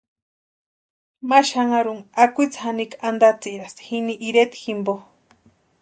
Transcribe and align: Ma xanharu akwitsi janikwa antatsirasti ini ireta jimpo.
Ma 1.29 1.39
xanharu 1.49 1.95
akwitsi 2.23 2.59
janikwa 2.65 3.01
antatsirasti 3.09 3.83
ini 3.97 4.13
ireta 4.27 4.57
jimpo. 4.63 4.95